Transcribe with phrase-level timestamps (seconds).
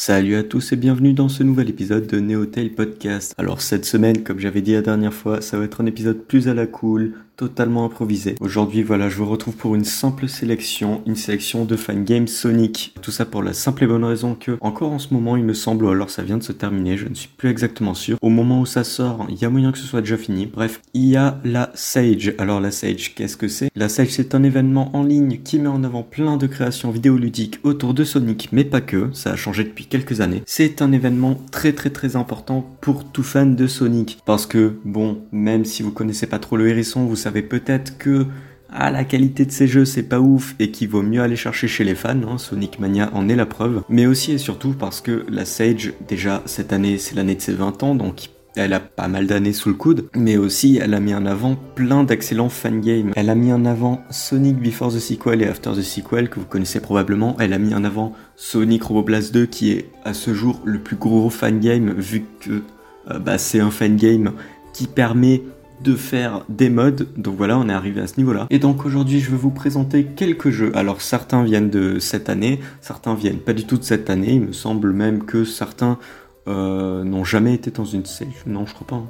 [0.00, 3.34] Salut à tous et bienvenue dans ce nouvel épisode de Neotail Podcast.
[3.36, 6.46] Alors cette semaine, comme j'avais dit la dernière fois, ça va être un épisode plus
[6.46, 8.34] à la cool, totalement improvisé.
[8.40, 12.94] Aujourd'hui, voilà, je vous retrouve pour une simple sélection, une sélection de fan games Sonic.
[13.00, 15.54] Tout ça pour la simple et bonne raison que, encore en ce moment, il me
[15.54, 18.18] semble, ou alors ça vient de se terminer, je ne suis plus exactement sûr.
[18.22, 20.46] Au moment où ça sort, il y a moyen que ce soit déjà fini.
[20.46, 22.34] Bref, il y a la Sage.
[22.38, 23.70] Alors la Sage, qu'est-ce que c'est?
[23.76, 27.60] La Sage, c'est un événement en ligne qui met en avant plein de créations vidéoludiques
[27.62, 29.10] autour de Sonic, mais pas que.
[29.12, 30.42] Ça a changé depuis quelques années.
[30.44, 34.18] C'est un événement très très très important pour tout fan de Sonic.
[34.26, 37.98] Parce que, bon, même si vous connaissez pas trop le hérisson, vous savez savez peut-être
[37.98, 38.26] que
[38.70, 41.68] ah, la qualité de ces jeux c'est pas ouf et qu'il vaut mieux aller chercher
[41.68, 45.02] chez les fans, hein, Sonic Mania en est la preuve, mais aussi et surtout parce
[45.02, 48.80] que la Sage, déjà cette année c'est l'année de ses 20 ans, donc elle a
[48.80, 52.48] pas mal d'années sous le coude, mais aussi elle a mis en avant plein d'excellents
[52.48, 53.12] fangames.
[53.14, 56.46] Elle a mis en avant Sonic Before the Sequel et After the Sequel que vous
[56.46, 57.36] connaissez probablement.
[57.40, 60.96] Elle a mis en avant Sonic Roboblast 2 qui est à ce jour le plus
[60.96, 62.62] gros fangame vu que
[63.10, 64.32] euh, bah, c'est un fangame
[64.72, 65.42] qui permet
[65.82, 67.08] de faire des modes.
[67.16, 68.46] Donc voilà, on est arrivé à ce niveau-là.
[68.50, 70.72] Et donc aujourd'hui, je vais vous présenter quelques jeux.
[70.74, 74.34] Alors certains viennent de cette année, certains viennent pas du tout de cette année.
[74.34, 75.98] Il me semble même que certains
[76.48, 78.44] euh, n'ont jamais été dans une stage.
[78.46, 78.96] Non, je crois pas.
[78.96, 79.08] Hein.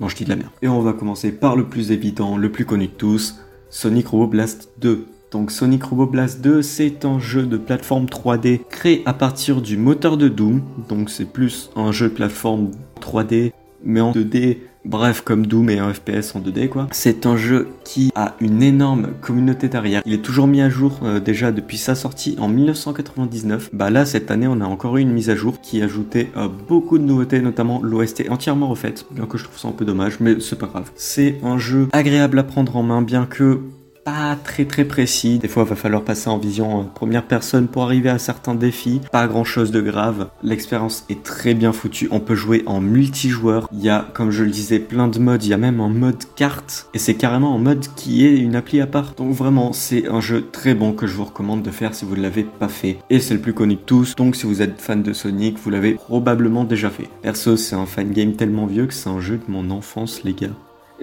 [0.00, 0.50] Non, je dis de la merde.
[0.62, 4.26] Et on va commencer par le plus évident, le plus connu de tous, Sonic Robo
[4.26, 5.06] Blast 2.
[5.32, 9.76] Donc Sonic Robo Blast 2, c'est un jeu de plateforme 3D créé à partir du
[9.76, 10.62] moteur de Doom.
[10.88, 13.52] Donc c'est plus un jeu de plateforme 3D,
[13.84, 16.86] mais en 2D Bref, comme Doom et un FPS en 2D quoi.
[16.92, 20.00] C'est un jeu qui a une énorme communauté derrière.
[20.06, 23.70] Il est toujours mis à jour euh, déjà depuis sa sortie en 1999.
[23.72, 26.48] Bah là, cette année, on a encore eu une mise à jour qui ajoutait euh,
[26.68, 29.06] beaucoup de nouveautés, notamment l'OST entièrement refaite.
[29.10, 30.92] Bien que je trouve ça un peu dommage, mais c'est pas grave.
[30.94, 33.62] C'est un jeu agréable à prendre en main, bien que
[34.06, 35.40] pas très très précis.
[35.40, 38.54] Des fois, il va falloir passer en vision euh, première personne pour arriver à certains
[38.54, 39.00] défis.
[39.10, 40.28] Pas grand chose de grave.
[40.44, 42.06] L'expérience est très bien foutue.
[42.12, 43.68] On peut jouer en multijoueur.
[43.72, 45.42] Il y a, comme je le disais, plein de modes.
[45.42, 46.88] Il y a même un mode carte.
[46.94, 49.14] Et c'est carrément un mode qui est une appli à part.
[49.16, 52.14] Donc vraiment, c'est un jeu très bon que je vous recommande de faire si vous
[52.14, 52.98] ne l'avez pas fait.
[53.10, 54.14] Et c'est le plus connu de tous.
[54.14, 57.08] Donc si vous êtes fan de Sonic, vous l'avez probablement déjà fait.
[57.22, 60.34] Perso, c'est un fan game tellement vieux que c'est un jeu de mon enfance, les
[60.34, 60.54] gars.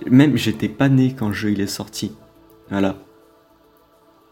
[0.09, 2.13] Même j'étais pas né quand le jeu il est sorti.
[2.69, 2.97] Voilà.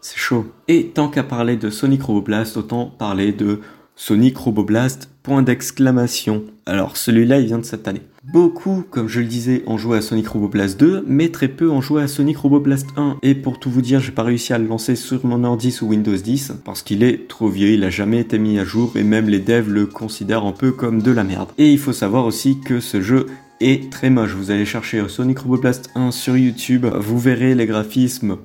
[0.00, 0.46] C'est chaud.
[0.66, 3.60] Et tant qu'à parler de Sonic Roboblast, autant parler de
[3.94, 6.44] Sonic Roboblast, point d'exclamation.
[6.66, 8.02] Alors celui-là, il vient de cette année.
[8.32, 11.80] Beaucoup, comme je le disais, ont joué à Sonic Roboblast 2, mais très peu ont
[11.80, 13.18] joué à Sonic Roboblast 1.
[13.22, 15.86] Et pour tout vous dire, j'ai pas réussi à le lancer sur mon ordi sous
[15.86, 19.02] Windows 10, parce qu'il est trop vieux, il a jamais été mis à jour, et
[19.02, 21.50] même les devs le considèrent un peu comme de la merde.
[21.58, 23.26] Et il faut savoir aussi que ce jeu
[23.62, 24.32] est très moche.
[24.32, 28.38] Vous allez chercher Sonic Roboblast 1 sur YouTube, vous verrez les graphismes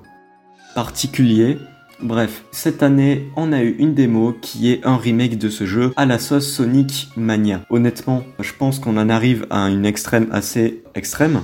[0.75, 1.57] particuliers.
[2.01, 5.93] Bref, cette année, on a eu une démo qui est un remake de ce jeu
[5.95, 7.61] à la sauce Sonic Mania.
[7.71, 11.41] Honnêtement, je pense qu'on en arrive à une extrême assez extrême,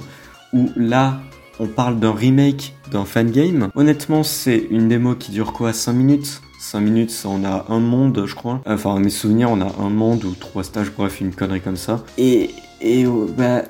[0.53, 1.21] où là,
[1.59, 3.69] on parle d'un remake d'un fangame.
[3.73, 6.41] Honnêtement, c'est une démo qui dure quoi 5 minutes?
[6.59, 8.61] 5 minutes, on a un monde, je crois.
[8.65, 12.03] Enfin, mes souvenirs, on a un monde ou trois stages, bref, une connerie comme ça.
[12.17, 12.51] Et,
[12.83, 13.63] et oh, bah,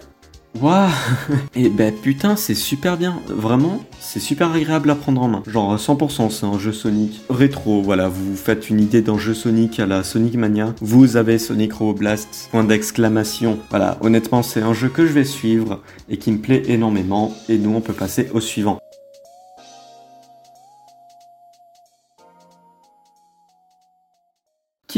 [0.62, 0.90] Waouh
[1.56, 3.20] Et ben putain, c'est super bien.
[3.28, 5.44] Vraiment, c'est super agréable à prendre en main.
[5.48, 7.82] Genre 100%, c'est un jeu Sonic rétro.
[7.82, 10.76] Voilà, vous faites une idée d'un jeu Sonic à la Sonic Mania.
[10.80, 13.58] Vous avez Sonic Robo Blast, point d'exclamation.
[13.70, 17.34] Voilà, honnêtement, c'est un jeu que je vais suivre et qui me plaît énormément.
[17.50, 18.83] Et nous, on peut passer au suivant.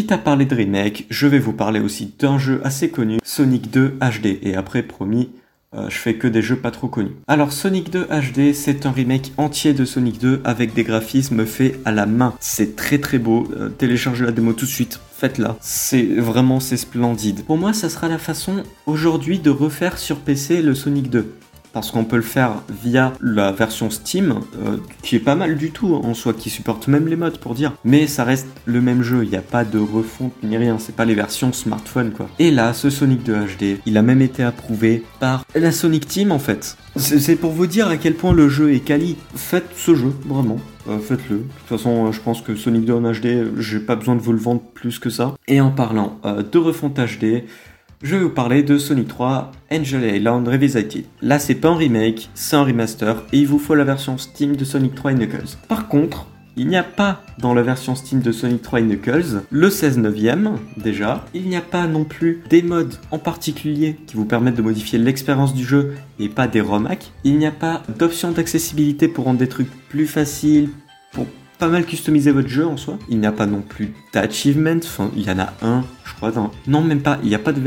[0.06, 3.72] Quitte à parler de remake, je vais vous parler aussi d'un jeu assez connu, Sonic
[3.72, 4.38] 2 HD.
[4.44, 5.32] Et après, promis,
[5.74, 7.16] euh, je fais que des jeux pas trop connus.
[7.28, 11.80] Alors Sonic 2 HD, c'est un remake entier de Sonic 2 avec des graphismes faits
[11.86, 12.36] à la main.
[12.40, 13.48] C'est très très beau.
[13.58, 15.00] Euh, téléchargez la démo tout de suite.
[15.18, 15.58] Faites-la.
[15.60, 17.44] C'est vraiment c'est splendide.
[17.44, 21.34] Pour moi, ça sera la façon aujourd'hui de refaire sur PC le Sonic 2
[21.76, 25.72] parce qu'on peut le faire via la version Steam, euh, qui est pas mal du
[25.72, 27.74] tout en soi, qui supporte même les modes pour dire.
[27.84, 30.96] Mais ça reste le même jeu, il n'y a pas de refonte ni rien, c'est
[30.96, 32.30] pas les versions smartphone quoi.
[32.40, 36.32] Et là, ce Sonic 2 HD, il a même été approuvé par la Sonic Team
[36.32, 36.78] en fait.
[36.96, 39.18] C'est pour vous dire à quel point le jeu est quali.
[39.36, 40.60] Faites ce jeu, vraiment.
[40.88, 41.40] Euh, faites-le.
[41.40, 44.32] De toute façon, je pense que Sonic 2 en HD, j'ai pas besoin de vous
[44.32, 45.34] le vendre plus que ça.
[45.50, 47.44] Et en parlant euh, de refonte HD,
[48.06, 51.06] je vais vous parler de Sonic 3 Angel Island Revisited.
[51.24, 54.56] Là, c'est pas un remake, c'est un remaster et il vous faut la version Steam
[54.56, 55.58] de Sonic 3 et Knuckles.
[55.68, 59.42] Par contre, il n'y a pas dans la version Steam de Sonic 3 et Knuckles
[59.50, 61.26] le 16 neuvième déjà.
[61.34, 65.00] Il n'y a pas non plus des modes en particulier qui vous permettent de modifier
[65.00, 67.12] l'expérience du jeu et pas des remake.
[67.24, 70.70] Il n'y a pas d'option d'accessibilité pour rendre des trucs plus faciles,
[71.12, 71.26] pour
[71.58, 72.98] pas mal customiser votre jeu en soi.
[73.10, 74.80] Il n'y a pas non plus d'achievement.
[74.84, 76.32] Enfin, il y en a un, je crois.
[76.68, 77.20] Non, même pas.
[77.24, 77.62] Il n'y a pas de,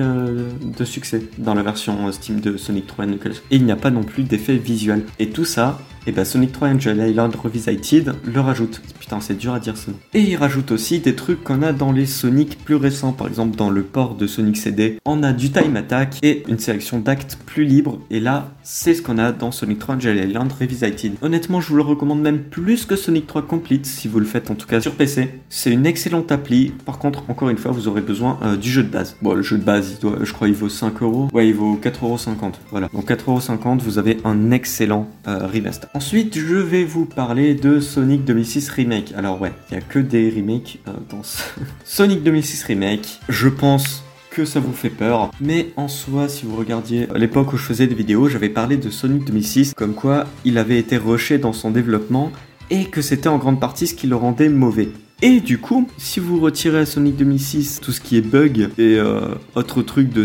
[0.63, 3.43] de, succès dans la version Steam de Sonic 3 Knuckles.
[3.51, 5.05] Et il n'y a pas non plus d'effet visuel.
[5.19, 8.81] Et tout ça, et bah Sonic 3 Angel Island Revisited le rajoute.
[8.99, 9.97] Putain, c'est dur à dire ce nom.
[10.15, 13.13] Et il rajoute aussi des trucs qu'on a dans les Sonic plus récents.
[13.13, 16.59] Par exemple, dans le port de Sonic CD, on a du time attack et une
[16.59, 17.99] sélection d'actes plus libre.
[18.11, 21.15] Et là, c'est ce qu'on a dans Sonic 3 Angel Island Revisited.
[21.23, 24.51] Honnêtement, je vous le recommande même plus que Sonic 3 Complete, si vous le faites
[24.51, 25.41] en tout cas sur PC.
[25.49, 26.73] C'est une excellente appli.
[26.85, 29.17] Par contre, encore une fois, vous aurez besoin euh, du jeu de base.
[29.23, 31.29] Bon, le jeu de base, doit, je crois, il vaut 5 euros.
[31.33, 32.55] Ouais, il vaut 4,50€.
[32.71, 32.89] Voilà.
[32.93, 35.88] Donc 4,50€, vous avez un excellent euh, remaster.
[35.95, 39.13] Ensuite, je vais vous parler de Sonic 2006 Remake.
[39.17, 41.43] Alors ouais, il n'y a que des remakes euh, dans ce...
[41.85, 43.21] Sonic 2006 Remake.
[43.29, 45.31] Je pense que ça vous fait peur.
[45.41, 48.91] Mais en soi, si vous regardiez l'époque où je faisais des vidéos, j'avais parlé de
[48.91, 52.31] Sonic 2006, comme quoi il avait été rushé dans son développement
[52.71, 54.91] et que c'était en grande partie ce qui le rendait mauvais.
[55.21, 58.99] Et du coup, si vous retirez à Sonic 2006 tout ce qui est bug et
[58.99, 60.25] euh, autre truc de,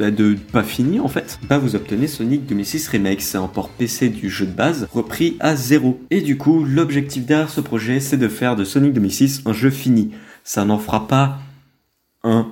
[0.00, 3.22] bah, de pas fini en fait, bah vous obtenez Sonic 2006 Remake.
[3.22, 6.00] C'est un port PC du jeu de base repris à zéro.
[6.10, 9.70] Et du coup, l'objectif derrière ce projet, c'est de faire de Sonic 2006 un jeu
[9.70, 10.10] fini.
[10.42, 11.38] Ça n'en fera pas
[12.24, 12.48] un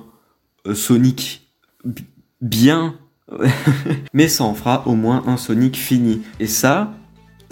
[0.67, 1.49] euh, Sonic
[2.39, 2.95] bien,
[4.13, 6.21] mais ça en fera au moins un Sonic fini.
[6.39, 6.93] Et ça,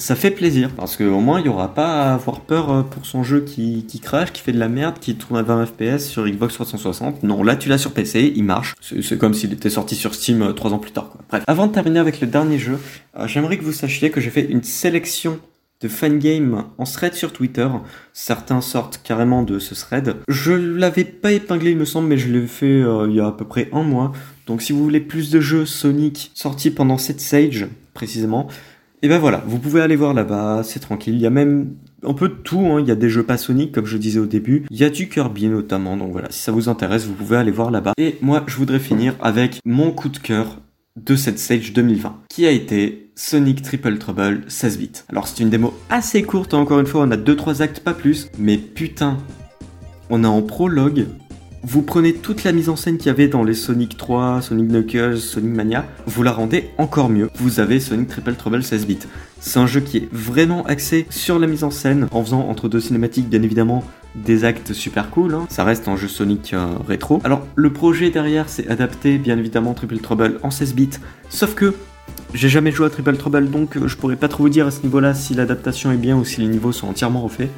[0.03, 3.05] ça fait plaisir parce qu'au moins il n'y aura pas à avoir peur euh, pour
[3.05, 5.99] son jeu qui, qui crash, qui fait de la merde, qui tourne à 20 fps
[5.99, 7.23] sur Xbox 360.
[7.23, 8.75] Non, là tu l'as sur PC, il marche.
[8.81, 11.09] C'est comme s'il était sorti sur Steam 3 euh, ans plus tard.
[11.09, 11.21] Quoi.
[11.29, 12.79] Bref, avant de terminer avec le dernier jeu,
[13.17, 15.39] euh, j'aimerais que vous sachiez que j'ai fait une sélection
[15.79, 17.69] de fangame en thread sur Twitter.
[18.11, 20.17] Certains sortent carrément de ce thread.
[20.27, 23.31] Je l'avais pas épinglé il me semble, mais je l'ai fait il y a à
[23.31, 24.11] peu près un mois.
[24.47, 28.49] Donc si vous voulez plus de jeux Sonic sortis pendant cette Sage, précisément,
[29.03, 31.15] et ben voilà, vous pouvez aller voir là-bas, c'est tranquille.
[31.15, 31.75] Il y a même
[32.07, 32.79] un peu de tout, hein.
[32.79, 34.89] il y a des jeux pas Sonic comme je disais au début, il y a
[34.89, 37.91] du Kirby notamment, donc voilà, si ça vous intéresse, vous pouvez aller voir là-bas.
[37.97, 40.61] Et moi, je voudrais finir avec mon coup de cœur
[40.95, 44.91] de cette Stage 2020, qui a été Sonic Triple Trouble 16 bits.
[45.09, 48.29] Alors c'est une démo assez courte, encore une fois, on a 2-3 actes, pas plus,
[48.39, 49.17] mais putain,
[50.09, 51.07] on a en prologue
[51.65, 54.67] vous prenez toute la mise en scène qu'il y avait dans les Sonic 3, Sonic
[54.67, 57.29] Knuckles, Sonic Mania, vous la rendez encore mieux.
[57.35, 58.99] Vous avez Sonic Triple Trouble 16 bits.
[59.39, 62.67] C'est un jeu qui est vraiment axé sur la mise en scène, en faisant entre
[62.67, 63.83] deux cinématiques bien évidemment
[64.15, 65.35] des actes super cool.
[65.35, 65.45] Hein.
[65.49, 67.21] Ça reste un jeu Sonic euh, rétro.
[67.23, 70.89] Alors le projet derrière c'est adapter bien évidemment Triple Trouble en 16 bits,
[71.29, 71.73] sauf que
[72.33, 74.71] j'ai jamais joué à Triple Trouble donc euh, je pourrais pas trop vous dire à
[74.71, 77.49] ce niveau-là si l'adaptation est bien ou si les niveaux sont entièrement refaits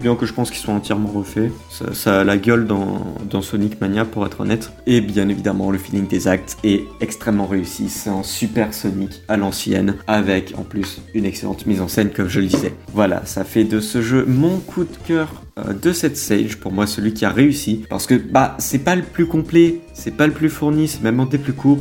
[0.00, 1.50] bien que je pense qu'ils sont entièrement refaits.
[1.92, 4.72] Ça, a la gueule dans, Sonic Mania pour être honnête.
[4.86, 7.88] Et bien évidemment, le feeling des actes est extrêmement réussi.
[7.88, 12.28] C'est un super Sonic à l'ancienne, avec en plus une excellente mise en scène, comme
[12.28, 12.74] je le disais.
[12.92, 16.72] Voilà, ça fait de ce jeu mon coup de cœur euh, de cette stage, pour
[16.72, 17.84] moi celui qui a réussi.
[17.90, 21.20] Parce que bah c'est pas le plus complet, c'est pas le plus fourni, c'est même
[21.20, 21.80] un des plus courts.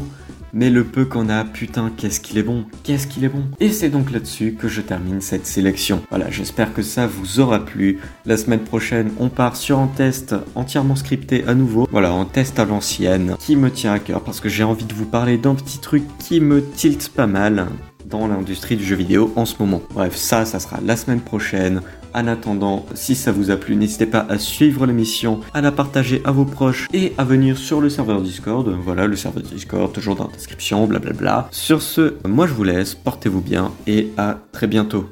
[0.53, 3.43] Mais le peu qu'on a, putain, qu'est-ce qu'il est bon, qu'est-ce qu'il est bon.
[3.59, 6.01] Et c'est donc là-dessus que je termine cette sélection.
[6.09, 7.99] Voilà, j'espère que ça vous aura plu.
[8.25, 11.87] La semaine prochaine, on part sur un test entièrement scripté à nouveau.
[11.91, 14.93] Voilà, un test à l'ancienne qui me tient à cœur parce que j'ai envie de
[14.93, 17.67] vous parler d'un petit truc qui me tilte pas mal
[18.05, 19.81] dans l'industrie du jeu vidéo en ce moment.
[19.93, 21.81] Bref, ça, ça sera la semaine prochaine.
[22.13, 26.21] En attendant, si ça vous a plu, n'hésitez pas à suivre l'émission, à la partager
[26.25, 28.67] à vos proches et à venir sur le serveur Discord.
[28.83, 31.47] Voilà, le serveur Discord, toujours dans la description, blablabla.
[31.51, 35.09] Sur ce, moi je vous laisse, portez-vous bien et à très bientôt.